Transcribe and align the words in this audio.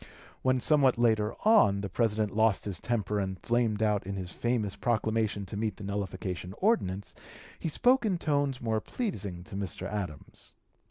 When, 0.41 0.59
somewhat 0.59 0.97
later 0.97 1.35
on, 1.45 1.81
the 1.81 1.87
President 1.87 2.35
lost 2.35 2.65
his 2.65 2.79
temper 2.79 3.19
and 3.19 3.39
flamed 3.39 3.83
out 3.83 4.03
in 4.07 4.15
his 4.15 4.31
famous 4.31 4.75
proclamation 4.75 5.45
to 5.45 5.55
meet 5.55 5.77
the 5.77 5.83
(p. 5.83 5.87
235) 5.89 5.95
nullification 6.25 6.53
ordinance, 6.57 7.13
he 7.59 7.69
spoke 7.69 8.03
in 8.03 8.17
tones 8.17 8.59
more 8.59 8.81
pleasing 8.81 9.43
to 9.43 9.55
Mr. 9.55 9.85
Adams. 9.87 10.55